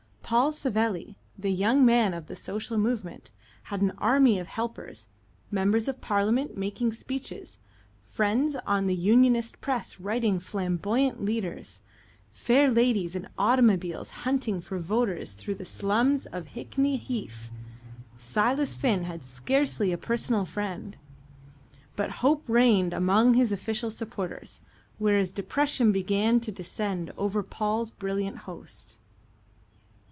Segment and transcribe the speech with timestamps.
[0.23, 3.31] Paul Savelli, the young man of the social moment,
[3.63, 5.09] had an army of helpers,
[5.51, 7.57] members of Parliament making speeches,
[8.05, 11.81] friends on the Unionist press writing flamboyant leaders,
[12.31, 17.51] fair ladies in automobiles hunting for voters through the slums of Hickney Heath.
[18.17, 20.95] Silas Finn had scarcely a personal friend.
[21.97, 24.61] But hope reigned among his official supporters,
[24.97, 28.97] whereas depression began to descend over Paul's brilliant host.